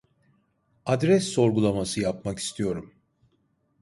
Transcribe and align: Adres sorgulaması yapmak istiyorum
Adres 0.85 1.27
sorgulaması 1.33 1.99
yapmak 2.01 2.39
istiyorum 2.39 2.93